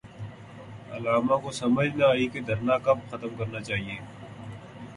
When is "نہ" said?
1.95-2.03